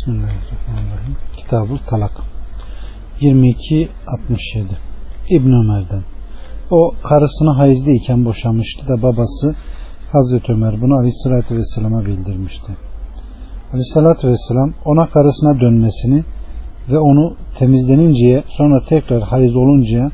[0.00, 1.16] Bismillahirrahmanirrahim.
[1.36, 2.12] Kitabul Talak
[3.20, 3.88] 22-67
[5.30, 6.02] İbn Ömer'den
[6.70, 9.54] O karısını hayızlıyken boşamıştı da babası
[10.12, 12.76] Hazreti Ömer bunu Aleyhisselatü Vesselam'a bildirmişti.
[13.72, 16.24] Aleyhisselatü Vesselam ona karısına dönmesini
[16.90, 20.10] ve onu temizleninceye sonra tekrar hayız oluncaya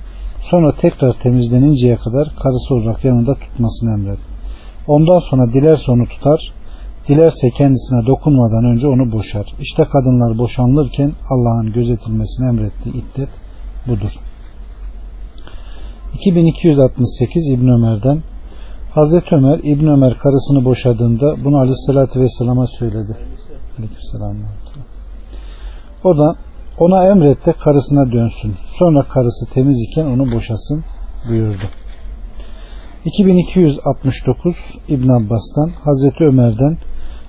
[0.50, 4.28] sonra tekrar temizleninceye kadar karısı olarak yanında tutmasını emretti.
[4.86, 6.52] Ondan sonra dilerse onu tutar
[7.08, 9.46] Dilerse kendisine dokunmadan önce onu boşar.
[9.60, 13.28] İşte kadınlar boşanılırken Allah'ın gözetilmesini emrettiği iddet
[13.88, 14.12] budur.
[16.14, 18.22] 2268 İbn Ömer'den
[18.94, 23.16] Hazreti Ömer İbn Ömer karısını boşadığında bunu Aleyhisselatü Vesselam'a söyledi.
[23.78, 24.36] Aleykümselam.
[26.04, 26.36] O da
[26.78, 28.54] ona emret de karısına dönsün.
[28.78, 30.84] Sonra karısı temiz iken onu boşasın
[31.28, 31.64] buyurdu.
[33.04, 34.56] 2269
[34.88, 36.78] İbn Abbas'tan Hazreti Ömer'den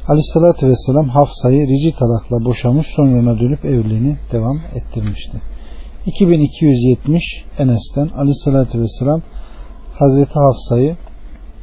[0.08, 5.42] Aleyhissalatü Vesselam Hafsa'yı rici talakla boşamış ona dönüp evliliğini devam ettirmişti.
[6.06, 7.24] 2270
[7.58, 9.22] Enes'ten Aleyhissalatü Vesselam
[9.94, 10.98] Hazreti Hafsa'yı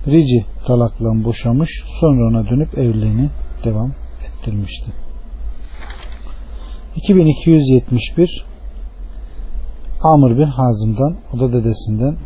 [0.06, 3.30] rici talakla boşamış sonra ona dönüp evliliğini
[3.64, 3.92] devam
[4.28, 4.90] ettirmişti.
[6.96, 8.44] 2271
[10.02, 12.16] Amr bin Hazım'dan o da dedesinden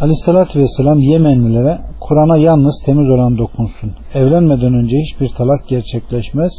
[0.00, 3.92] Aleyhissalatü Vesselam Yemenlilere Kur'an'a yalnız temiz olan dokunsun.
[4.14, 6.52] Evlenmeden önce hiçbir talak gerçekleşmez.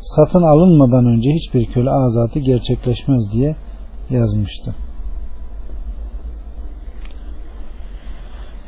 [0.00, 3.56] Satın alınmadan önce hiçbir köle azatı gerçekleşmez diye
[4.10, 4.74] yazmıştı.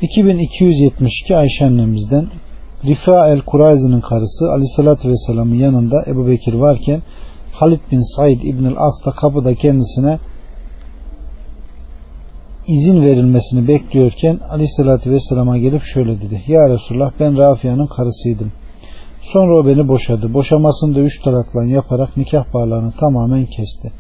[0.03, 2.27] 2272 Ayşe annemizden
[2.85, 7.03] Rifa el Kurayzi'nin karısı Aleyhisselatü Vesselam'ın yanında Ebu Bekir varken
[7.53, 10.19] Halid bin Said İbnül As da kapıda kendisine
[12.67, 16.43] izin verilmesini bekliyorken aleyhissalatü vesselama gelip şöyle dedi.
[16.47, 18.53] Ya Resulullah ben Rafia'nın karısıydım.
[19.23, 20.35] Sonra o beni boşadı.
[20.35, 23.93] Boşamasını da üç talakla yaparak nikah bağlarını tamamen kesti.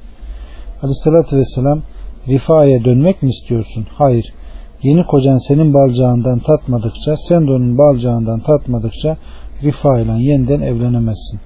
[0.83, 1.83] Aleyhissalatü vesselam
[2.29, 3.87] Rifa'ya dönmek mi istiyorsun?
[3.95, 4.35] Hayır.
[4.83, 9.17] Yeni kocan senin balcağından tatmadıkça sen de onun balcağından tatmadıkça
[9.63, 11.41] Rifa ile yeniden evlenemezsin.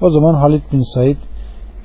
[0.00, 1.16] O zaman Halid bin Said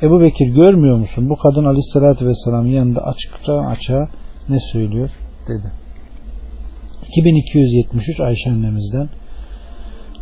[0.02, 1.30] Ebu Bekir görmüyor musun?
[1.30, 4.08] Bu kadın aleyhissalatü vesselam yanında açıkça açığa
[4.50, 5.10] ne söylüyor
[5.48, 5.72] dedi.
[7.08, 9.10] 2273 Ayşe annemizden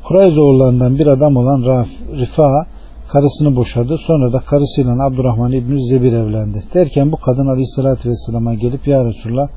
[0.04, 2.66] Kurayzoğullarından bir adam olan Raf, Rifa
[3.12, 3.98] karısını boşadı.
[4.08, 6.64] Sonra da karısıyla Abdurrahman İbni Zebir evlendi.
[6.74, 9.48] Derken bu kadın Aleyhisselatü Vesselam'a gelip Ya Resulullah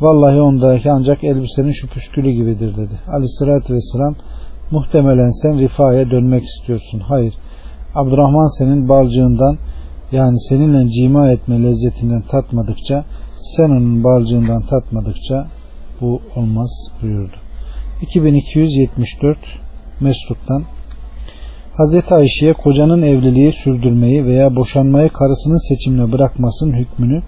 [0.00, 3.00] vallahi ondaki ancak elbisenin şu püskülü gibidir dedi.
[3.08, 4.14] Aleyhisselatü Vesselam
[4.70, 7.00] muhtemelen sen Rifa'ya dönmek istiyorsun.
[7.00, 7.34] Hayır.
[7.94, 9.58] Abdurrahman senin balcığından
[10.12, 13.04] yani seninle cima etme lezzetinden tatmadıkça
[13.56, 15.46] sen onun balcığından tatmadıkça
[16.00, 16.70] bu olmaz
[17.02, 17.36] buyurdu.
[18.02, 19.38] 2274
[20.00, 20.64] Mesruk'tan
[21.76, 27.22] Hazreti Ayşe'ye kocanın evliliği sürdürmeyi veya boşanmayı karısının seçimine bırakmasının hükmünü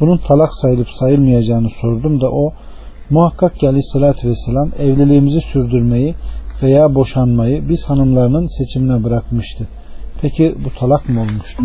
[0.00, 2.52] bunun talak sayılıp sayılmayacağını sordum da o
[3.10, 6.14] muhakkak ki aleyhissalatü vesselam evliliğimizi sürdürmeyi
[6.62, 9.68] veya boşanmayı biz hanımlarının seçimine bırakmıştı.
[10.20, 11.62] Peki bu talak mı olmuştu?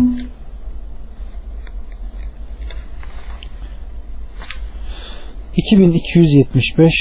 [5.58, 6.92] 2275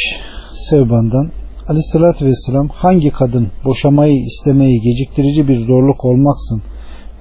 [0.69, 1.31] Sevban'dan
[1.67, 6.61] Aleyhisselatü Vesselam hangi kadın boşamayı istemeyi geciktirici bir zorluk olmaksın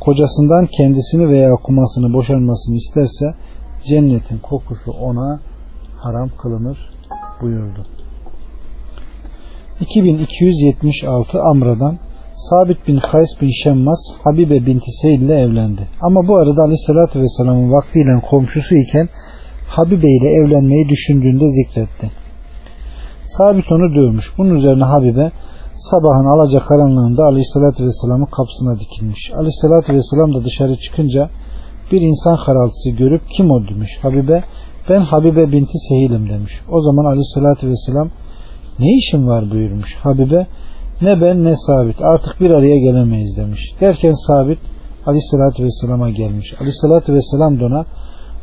[0.01, 3.35] kocasından kendisini veya kumasını boşanmasını isterse
[3.89, 5.41] cennetin kokusu ona
[5.97, 6.79] haram kılınır
[7.43, 7.87] buyurdu.
[9.81, 11.99] 2276 Amra'dan
[12.37, 15.89] Sabit bin Kays bin Şemmas Habibe binti Seyyid ile evlendi.
[16.01, 19.09] Ama bu arada Aleyhisselatü Vesselam'ın vaktiyle komşusu iken
[19.77, 22.11] Habibe ile evlenmeyi düşündüğünde zikretti.
[23.27, 24.27] Sabit onu dövmüş.
[24.39, 25.33] Bunun üzerine Habibe
[25.91, 29.31] sabahın alacak karanlığında Aleyhisselatü Vesselam'ın kapısına dikilmiş.
[29.35, 31.31] Aleyhisselatü Vesselam da dışarı çıkınca
[31.93, 33.99] bir insan karaltısı görüp kim o demiş.
[34.03, 34.45] Habibe
[34.89, 36.53] ben Habibe binti Sehil'im demiş.
[36.71, 38.09] O zaman Aleyhisselatü Vesselam
[38.79, 39.95] ne işin var buyurmuş.
[39.95, 40.47] Habibe
[41.03, 43.61] ne ben ne Sabit artık bir araya gelemeyiz demiş.
[43.81, 44.59] Derken Sabit
[45.07, 46.55] Aleyhisselatü Vesselam'a gelmiş.
[46.61, 47.85] Aleyhisselatü Vesselam da ona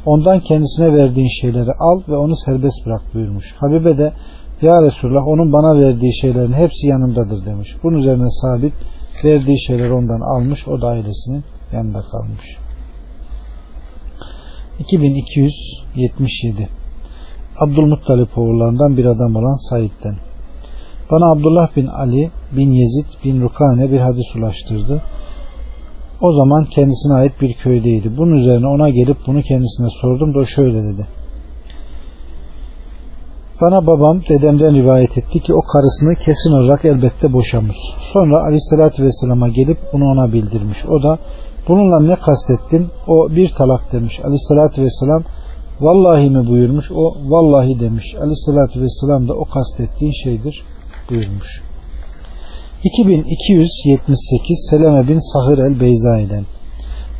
[0.05, 3.55] ondan kendisine verdiğin şeyleri al ve onu serbest bırak buyurmuş.
[3.57, 4.13] Habibe de
[4.61, 7.75] ya Resulullah onun bana verdiği şeylerin hepsi yanımdadır demiş.
[7.83, 8.73] Bunun üzerine sabit
[9.23, 12.57] verdiği şeyleri ondan almış o da ailesinin yanında kalmış.
[14.79, 16.69] 2277
[17.59, 20.15] Abdülmuttalip oğullarından bir adam olan Said'den
[21.11, 25.01] bana Abdullah bin Ali bin Yezid bin Rukane bir hadis ulaştırdı.
[26.25, 28.17] O zaman kendisine ait bir köydeydi.
[28.17, 31.07] Bunun üzerine ona gelip bunu kendisine sordum da o şöyle dedi.
[33.61, 37.77] Bana babam dedemden rivayet etti ki o karısını kesin olarak elbette boşamış.
[38.13, 40.85] Sonra aleyhissalatü vesselama gelip bunu ona bildirmiş.
[40.85, 41.19] O da
[41.67, 42.87] bununla ne kastettin?
[43.07, 44.19] O bir talak demiş.
[44.23, 45.23] Aleyhissalatü vesselam
[45.81, 46.91] vallahi mi buyurmuş?
[46.91, 48.15] O vallahi demiş.
[48.15, 50.63] Aleyhissalatü vesselam da o kastettiğin şeydir
[51.09, 51.61] buyurmuş.
[52.83, 56.45] 2278 Seleme bin Sahir el Beyzai'den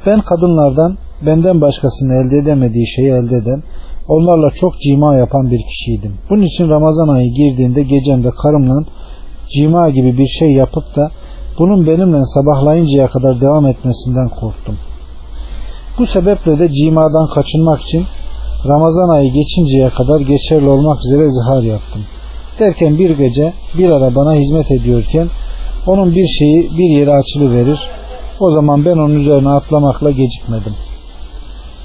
[0.06, 3.64] Ben kadınlardan benden başkasını elde edemediği şeyi elde eden
[4.08, 6.14] onlarla çok cima yapan bir kişiydim.
[6.30, 8.86] Bunun için Ramazan ayı girdiğinde gecemde karımla
[9.56, 11.12] cima gibi bir şey yapıp da
[11.60, 14.78] bunun benimle sabahlayıncaya kadar devam etmesinden korktum.
[15.98, 18.04] Bu sebeple de cimadan kaçınmak için
[18.68, 22.02] Ramazan ayı geçinceye kadar geçerli olmak üzere zihar yaptım.
[22.60, 25.28] Derken bir gece bir ara bana hizmet ediyorken
[25.88, 27.80] onun bir şeyi bir yere açılıverir.
[28.40, 30.74] O zaman ben onun üzerine atlamakla gecikmedim.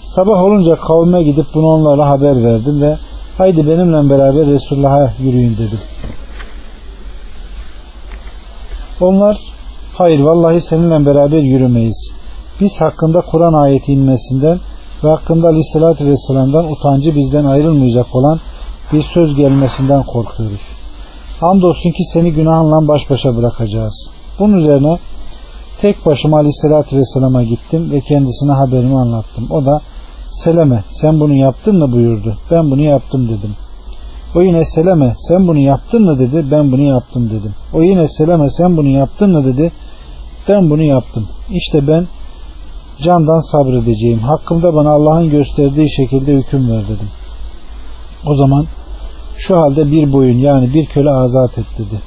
[0.07, 2.97] Sabah olunca kavme gidip bunu onlara haber verdim ve
[3.39, 5.79] haydi benimle beraber Resulullah'a yürüyün dedim.
[9.01, 9.39] Onlar
[9.95, 12.11] hayır vallahi seninle beraber yürümeyiz.
[12.61, 14.61] Biz hakkında Kur'an ayeti inmesinden
[15.05, 18.41] ve hakkında aleyhissalatü vesselam'dan utancı bizden ayrılmayacak olan
[18.93, 20.78] bir söz gelmesinden korkuyoruz.
[21.41, 24.11] Hamdolsun ki seni günahınla baş başa bırakacağız.
[24.39, 24.99] Bunun üzerine
[25.81, 29.47] tek başıma aleyhissalatü vesselama gittim ve kendisine haberimi anlattım.
[29.51, 29.81] O da
[30.31, 32.37] Seleme sen bunu yaptın mı buyurdu.
[32.51, 33.55] Ben bunu yaptım dedim.
[34.35, 36.45] O yine Seleme sen bunu yaptın mı dedi.
[36.51, 37.55] Ben bunu yaptım dedim.
[37.75, 39.73] O yine Seleme sen bunu yaptın mı dedi.
[40.49, 41.29] Ben bunu yaptım.
[41.51, 42.07] İşte ben
[43.03, 44.19] candan sabredeceğim.
[44.19, 47.09] Hakkımda bana Allah'ın gösterdiği şekilde hüküm ver dedim.
[48.27, 48.67] O zaman
[49.39, 52.01] şu halde bir boyun yani bir köle azat et dedi.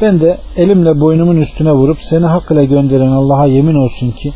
[0.00, 4.32] Ben de elimle boynumun üstüne vurup seni hak ile gönderen Allah'a yemin olsun ki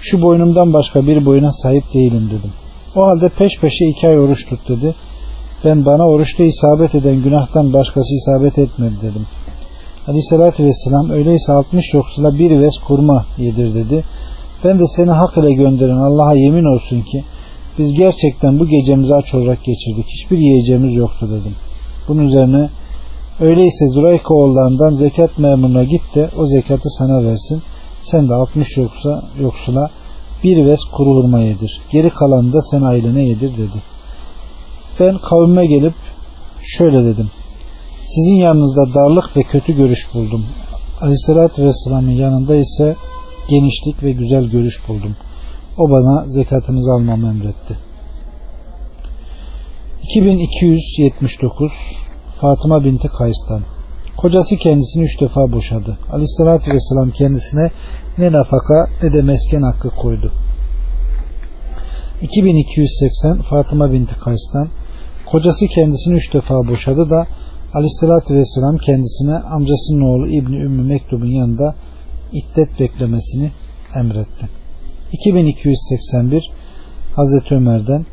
[0.00, 2.52] şu boynumdan başka bir boyuna sahip değilim dedim.
[2.96, 4.94] O halde peş peşe iki ay oruç tut dedi.
[5.64, 9.26] Ben bana oruçta isabet eden günahtan başkası isabet etmedi dedim.
[10.08, 14.04] Aleyhissalatü vesselam öyleyse 60 yoksula bir ves kurma yedir dedi.
[14.64, 17.24] Ben de seni hak ile gönderen Allah'a yemin olsun ki
[17.78, 20.06] biz gerçekten bu gecemizi aç olarak geçirdik.
[20.08, 21.54] Hiçbir yiyeceğimiz yoktu dedim.
[22.08, 22.68] Bunun üzerine
[23.40, 27.62] öyleyse Zurayka oğullarından zekat memuruna git de o zekatı sana versin.
[28.02, 29.90] Sen de 60 yoksa yoksula
[30.44, 31.80] bir ves kuru hurma yedir.
[31.90, 33.82] Geri kalanı da sen ailene yedir dedi.
[35.00, 35.94] Ben kavime gelip
[36.62, 37.30] şöyle dedim.
[38.02, 40.46] Sizin yanınızda darlık ve kötü görüş buldum.
[41.00, 42.96] Aleyhissalatü Vesselam'ın yanında ise
[43.48, 45.16] genişlik ve güzel görüş buldum.
[45.78, 47.78] O bana zekatınızı almamı emretti.
[50.02, 51.72] 2279
[52.40, 53.62] Fatıma binti Kays'tan
[54.16, 55.98] Kocası kendisini üç defa boşadı.
[56.12, 57.70] Aleyhissalatü vesselam kendisine
[58.18, 60.32] ne nafaka ne de mesken hakkı koydu.
[62.22, 64.68] 2280 Fatıma binti Kays'tan
[65.26, 67.26] Kocası kendisini üç defa boşadı da
[67.74, 71.74] Aleyhissalatü vesselam kendisine amcasının oğlu İbni Ümmü Mektub'un yanında
[72.32, 73.50] iddet beklemesini
[74.00, 74.57] emretti.
[75.12, 76.42] 2281
[77.16, 78.06] Hazreti Ömer'den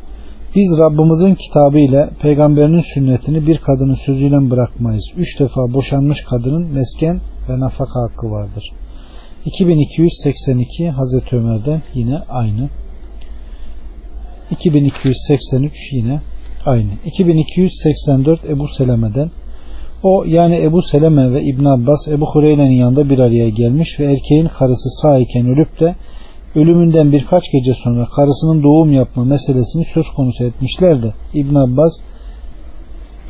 [0.54, 5.04] biz Rabbimizin kitabı ile peygamberinin sünnetini bir kadının sözüyle bırakmayız.
[5.16, 8.64] Üç defa boşanmış kadının mesken ve nafaka hakkı vardır.
[9.44, 12.68] 2282 Hazreti Ömer'den yine aynı.
[14.50, 16.20] 2283 yine
[16.66, 16.90] aynı.
[17.04, 19.30] 2284 Ebu Seleme'den
[20.02, 24.48] o yani Ebu Seleme ve İbn Abbas Ebu Hureyre'nin yanında bir araya gelmiş ve erkeğin
[24.48, 25.94] karısı sağ iken ölüp de
[26.56, 31.92] ölümünden birkaç gece sonra karısının doğum yapma meselesini söz konusu etmişler de İbn Abbas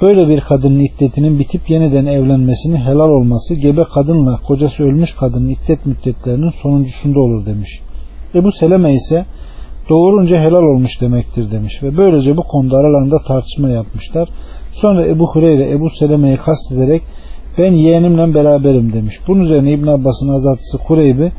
[0.03, 5.87] böyle bir kadının iddetinin bitip yeniden evlenmesinin helal olması gebe kadınla kocası ölmüş kadının iddet
[5.87, 7.81] müddetlerinin sonuncusunda olur demiş.
[8.35, 9.27] Ebu Seleme ise
[9.89, 14.29] doğurunca helal olmuş demektir demiş ve böylece bu konuda aralarında tartışma yapmışlar.
[14.73, 17.03] Sonra Ebu Hureyre Ebu Seleme'yi kastederek
[17.59, 19.15] ben yeğenimle beraberim demiş.
[19.29, 21.33] Bunun üzerine İbn Abbas'ın azatlısı Kureybi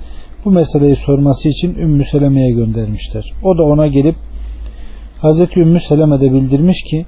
[0.46, 3.24] bu meseleyi sorması için Ümmü Seleme'ye göndermişler.
[3.44, 4.16] O da ona gelip
[5.20, 7.06] Hazreti Ümmü Seleme de bildirmiş ki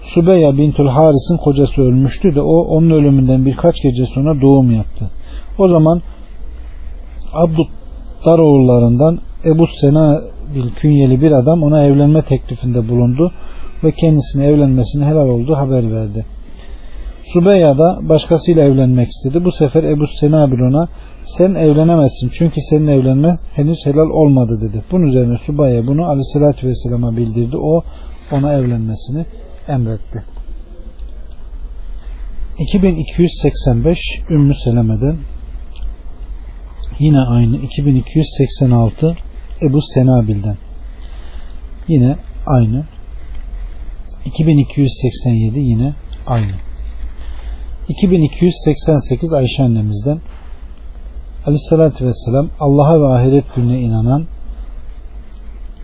[0.00, 5.10] Subeya Bintul Haris'in kocası ölmüştü de o onun ölümünden birkaç gece sonra doğum yaptı.
[5.58, 6.02] O zaman
[7.32, 10.20] Abdullah oğullarından Ebu Sena
[10.54, 13.32] bil künyeli bir adam ona evlenme teklifinde bulundu
[13.84, 16.26] ve kendisine evlenmesine helal olduğu haber verdi.
[17.32, 19.44] Subeya da başkasıyla evlenmek istedi.
[19.44, 20.88] Bu sefer Ebu Senabil ona
[21.24, 24.84] sen evlenemezsin çünkü senin evlenmen henüz helal olmadı dedi.
[24.90, 27.56] Bunun üzerine Subaya bunu aleyhissalatü vesselama bildirdi.
[27.56, 27.82] O
[28.32, 29.26] ona evlenmesini
[29.68, 30.24] emretti.
[32.58, 33.98] 2285
[34.30, 35.18] Ümmü Seleme'den
[36.98, 39.16] yine aynı 2286
[39.62, 40.56] Ebu Senabil'den
[41.88, 42.16] yine
[42.46, 42.84] aynı
[44.24, 45.94] 2287 yine
[46.26, 46.67] aynı.
[47.88, 50.20] 2288 Ayşe annemizden
[51.46, 54.26] Aleyhisselatü Vesselam Allah'a ve ahiret gününe inanan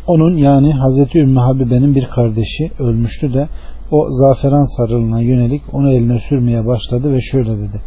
[0.08, 3.48] onun yani Hazreti Ümmü Habibe'nin bir kardeşi ölmüştü de
[3.92, 7.82] o zaferan sarılığına yönelik onu eline sürmeye başladı ve şöyle dedi.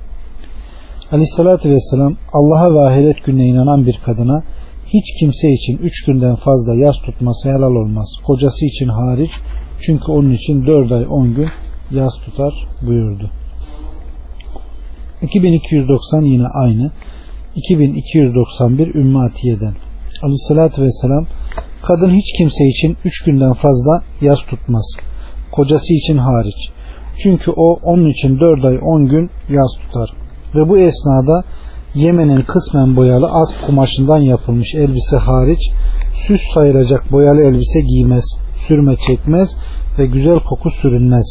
[1.12, 4.42] Aleyhissalatü vesselam Allah'a ve ahiret gününe inanan bir kadına
[4.86, 8.08] hiç kimse için üç günden fazla yaz tutması helal olmaz.
[8.26, 9.30] Kocası için hariç
[9.80, 11.48] çünkü onun için dört ay on gün
[11.90, 13.30] yaz tutar buyurdu.
[15.22, 16.90] 2290 yine aynı.
[17.54, 19.74] 2291 Ümmü Atiye'den.
[20.22, 21.26] Aleyhissalatü vesselam
[21.82, 24.96] kadın hiç kimse için üç günden fazla yaz tutmaz.
[25.52, 26.70] Kocası için hariç.
[27.22, 30.10] Çünkü o onun için dört ay on gün yaz tutar.
[30.54, 31.44] Ve bu esnada
[31.94, 35.60] Yemen'in kısmen boyalı asp kumaşından yapılmış elbise hariç
[36.26, 38.24] süs sayılacak boyalı elbise giymez,
[38.68, 39.48] sürme çekmez
[39.98, 41.26] ve güzel koku sürünmez.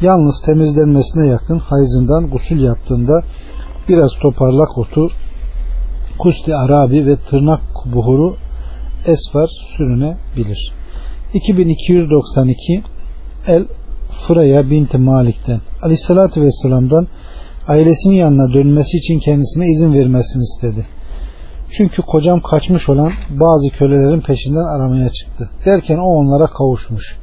[0.00, 3.22] Yalnız temizlenmesine yakın hayzından gusül yaptığında
[3.88, 5.08] biraz toparlak otu,
[6.18, 7.60] kusti arabi ve tırnak
[7.94, 8.36] buhuru
[9.06, 10.72] esfar sürünebilir.
[11.34, 12.82] 2292
[13.46, 13.64] El
[14.26, 17.06] Fıraya binti Malik'ten Aleyhisselatü Vesselam'dan
[17.68, 20.86] ailesinin yanına dönmesi için kendisine izin vermesini istedi.
[21.70, 25.50] Çünkü kocam kaçmış olan bazı kölelerin peşinden aramaya çıktı.
[25.66, 27.18] Derken o onlara kavuşmuş.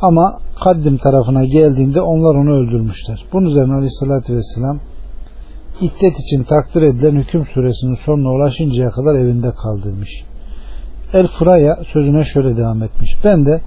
[0.00, 3.24] Ama Kaddim tarafına geldiğinde onlar onu öldürmüşler.
[3.32, 4.80] Bunun üzerine Aleyhisselatü Vesselam
[5.80, 10.24] iddet için takdir edilen hüküm suresinin sonuna ulaşıncaya kadar evinde kal demiş.
[11.12, 13.10] El Furaya sözüne şöyle devam etmiş.
[13.24, 13.62] Ben de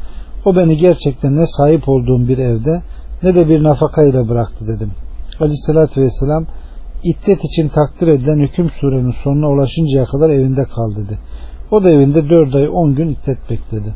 [0.46, 2.82] o beni gerçekten ne sahip olduğum bir evde
[3.24, 4.92] ne de bir nafaka ile bıraktı dedim.
[5.40, 6.46] Aleyhissalatü vesselam
[7.04, 11.20] iddet için takdir edilen hüküm surenin sonuna ulaşıncaya kadar evinde kal dedi.
[11.72, 13.96] O da evinde dört ay on gün iddet bekledi.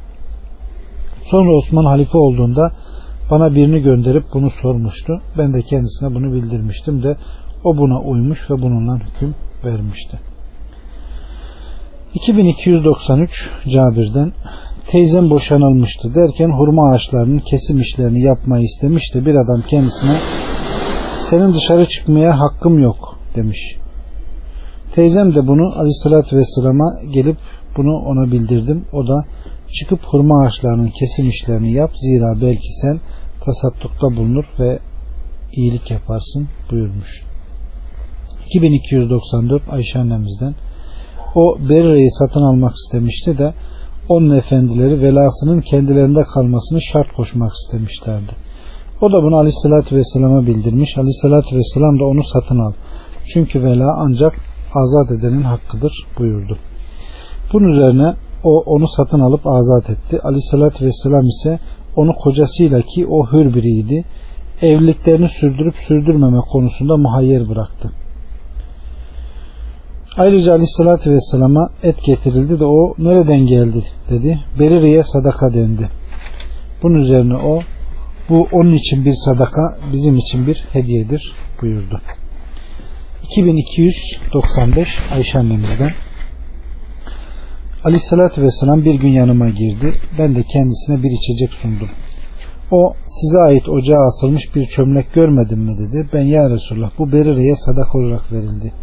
[1.31, 2.71] Sonra Osman halife olduğunda
[3.31, 5.21] bana birini gönderip bunu sormuştu.
[5.37, 7.17] Ben de kendisine bunu bildirmiştim de
[7.63, 10.28] o buna uymuş ve bununla hüküm vermişti.
[12.13, 14.33] 2293 Cabir'den
[14.91, 20.19] teyzem boşanılmıştı derken hurma ağaçlarının kesim işlerini yapmayı istemiş de bir adam kendisine
[21.29, 23.75] senin dışarı çıkmaya hakkım yok demiş.
[24.95, 27.37] Teyzem de bunu aleyhissalatü vesselama gelip
[27.77, 28.85] bunu ona bildirdim.
[28.93, 29.25] O da
[29.79, 32.99] çıkıp hurma ağaçlarının kesim işlerini yap zira belki sen
[33.45, 34.79] tasattukta bulunur ve
[35.53, 37.23] iyilik yaparsın buyurmuş.
[38.45, 40.55] 2294 Ayşe annemizden
[41.35, 43.53] o Berre'yi satın almak istemişti de
[44.09, 48.31] onun efendileri velasının kendilerinde kalmasını şart koşmak istemişlerdi.
[49.01, 50.97] O da bunu aleyhissalatü vesselama bildirmiş.
[50.97, 52.73] Aleyhissalatü vesselam da onu satın al.
[53.33, 54.33] Çünkü vela ancak
[54.75, 56.57] azat edenin hakkıdır buyurdu.
[57.53, 60.19] Bunun üzerine o onu satın alıp azat etti.
[60.23, 61.59] Aleyhissalatü vesselam ise
[61.95, 64.05] onu kocasıyla ki o hür biriydi.
[64.61, 67.91] Evliliklerini sürdürüp sürdürmeme konusunda muhayyer bıraktı.
[70.19, 74.39] Ayrıca aleyhissalatü vesselama et getirildi de o nereden geldi dedi.
[74.59, 75.89] Berire'ye sadaka dendi.
[76.83, 77.59] Bunun üzerine o
[78.29, 82.01] bu onun için bir sadaka bizim için bir hediyedir buyurdu.
[83.23, 85.91] 2295 Ayşe annemizden
[87.83, 89.93] Aleyhissalatü vesselam bir gün yanıma girdi.
[90.17, 91.89] Ben de kendisine bir içecek sundum.
[92.71, 96.07] O size ait ocağa asılmış bir çömlek görmedin mi dedi.
[96.13, 98.73] Ben ya Resulullah bu Berire'ye sadaka olarak verildi.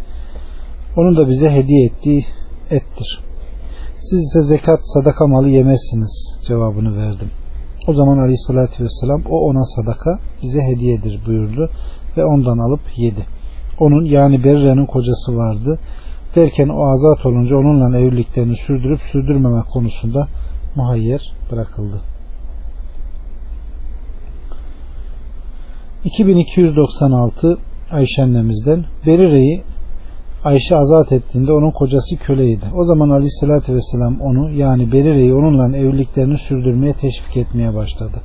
[0.97, 2.25] Onun da bize hediye ettiği
[2.69, 3.19] ettir.
[3.99, 7.31] Siz ise zekat sadaka malı yemezsiniz cevabını verdim.
[7.87, 11.69] O zaman aleyhissalatü vesselam o ona sadaka bize hediyedir buyurdu
[12.17, 13.25] ve ondan alıp yedi.
[13.79, 15.79] Onun yani Berre'nin kocası vardı.
[16.35, 20.27] Derken o azat olunca onunla evliliklerini sürdürüp sürdürmeme konusunda
[20.75, 22.01] muhayyer bırakıldı.
[26.03, 27.57] 2296
[27.91, 29.63] Ayşe annemizden Berire'yi
[30.47, 32.65] Ayşe azat ettiğinde onun kocası köleydi.
[32.75, 38.21] O zaman aleyhissalatü vesselam onu yani Berire'yi onunla evliliklerini sürdürmeye teşvik etmeye başladı.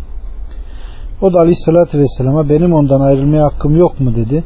[1.23, 4.45] O da aleyhissalatü vesselama benim ondan ayrılmaya hakkım yok mu dedi.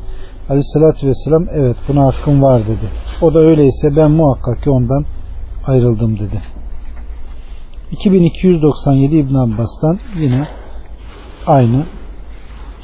[0.49, 2.91] Aleyhissalatü vesselam evet buna hakkım var dedi.
[3.23, 5.05] O da öyleyse ben muhakkak ki ondan
[5.67, 6.41] ayrıldım dedi.
[7.91, 10.49] 2297 İbn Abbas'tan yine
[11.47, 11.87] aynı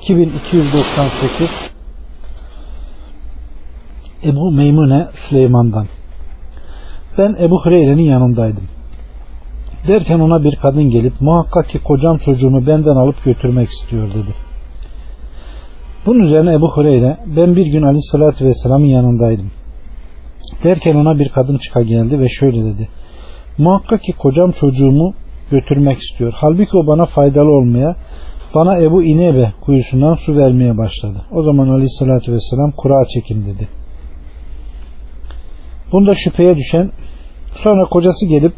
[0.02, 1.50] 2298
[4.24, 5.86] Ebu Meymune Süleyman'dan.
[7.18, 8.64] Ben Ebu Hureyre'nin yanındaydım.
[9.88, 14.34] Derken ona bir kadın gelip muhakkak ki kocam çocuğumu benden alıp götürmek istiyor dedi.
[16.06, 19.50] Bunun üzerine Ebu Hureyre ben bir gün aleyhissalatü vesselamın yanındaydım.
[20.64, 22.88] Derken ona bir kadın çıka geldi ve şöyle dedi.
[23.58, 25.14] Muhakkak ki kocam çocuğumu
[25.50, 26.32] götürmek istiyor.
[26.36, 27.96] Halbuki o bana faydalı olmaya,
[28.54, 31.24] bana Ebu İnebe kuyusundan su vermeye başladı.
[31.32, 33.81] O zaman aleyhissalatü vesselam kura çekin dedi.
[35.92, 36.92] Bunda şüpheye düşen
[37.54, 38.54] sonra kocası gelip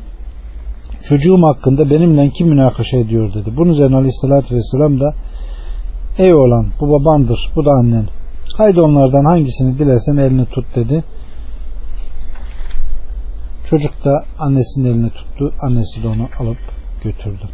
[1.04, 3.56] çocuğum hakkında benimle kim münakaşa ediyor dedi.
[3.56, 5.14] Bunun üzerine aleyhissalatü vesselam da
[6.18, 8.08] ey oğlan bu babandır bu da annen.
[8.56, 11.04] Haydi onlardan hangisini dilersen elini tut dedi.
[13.70, 15.52] Çocuk da annesinin elini tuttu.
[15.62, 16.58] Annesi de onu alıp
[17.04, 17.48] götürdü.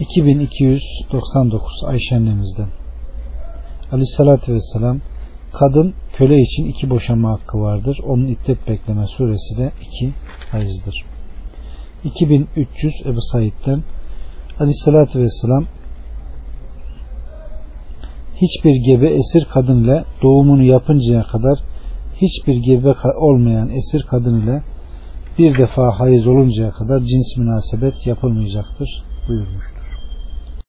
[0.00, 2.68] 2299 Ayşe annemizden
[3.92, 5.00] Aleyhissalatü Vesselam
[5.58, 7.98] kadın köle için iki boşama hakkı vardır.
[8.06, 10.14] Onun iddet bekleme süresi de iki
[10.50, 11.04] hayızdır.
[12.04, 13.82] 2300 Ebu Said'den
[14.60, 15.66] Aleyhissalatü Vesselam
[18.36, 21.58] hiçbir gebe esir kadın ile doğumunu yapıncaya kadar
[22.14, 24.62] hiçbir gebe olmayan esir kadın ile
[25.38, 28.88] bir defa hayız oluncaya kadar cins münasebet yapılmayacaktır
[29.28, 29.75] buyurmuştur.